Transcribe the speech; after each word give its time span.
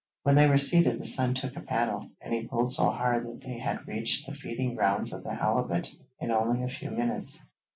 When 0.23 0.33
they 0.33 0.47
were 0.47 0.57
seated 0.57 0.99
the 0.99 1.05
son 1.05 1.35
took 1.35 1.55
a 1.55 1.59
paddle, 1.61 2.09
and 2.21 2.33
he 2.33 2.47
pulled 2.47 2.71
so 2.71 2.89
hard 2.89 3.23
that 3.27 3.41
they 3.41 3.59
had 3.59 3.87
reached 3.87 4.25
the 4.25 4.33
feeding 4.33 4.73
grounds 4.73 5.13
of 5.13 5.23
the 5.23 5.35
halibut 5.35 5.93
in 6.19 6.31
only 6.31 6.63
a 6.63 6.67
few 6.69 6.89
minutes. 6.89 7.47